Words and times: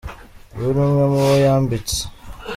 Uyu 0.55 0.69
ni 0.75 0.81
umwe 0.85 1.03
mu 1.11 1.19
bo 1.25 1.31
yambitse. 1.45 1.99